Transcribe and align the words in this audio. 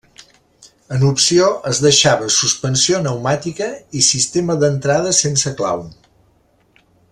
En 0.95 1.03
opció 1.09 1.49
es 1.71 1.81
deixava 1.87 2.31
suspensió 2.37 3.03
neumàtica 3.09 3.69
i 4.01 4.03
sistema 4.09 4.57
d'entrada 4.65 5.13
sense 5.23 5.55
clau. 5.63 5.85